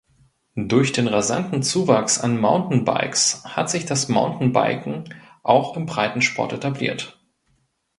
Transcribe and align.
Durch 0.55 0.93
den 0.93 1.07
rasanten 1.07 1.61
Zuwachs 1.61 2.19
an 2.19 2.39
Mountainbikes 2.41 3.43
hat 3.45 3.69
sich 3.69 3.85
das 3.85 4.09
Mountainbiken 4.09 5.13
auch 5.43 5.77
im 5.77 5.85
Breitensport 5.85 6.53
etabliert. 6.53 7.21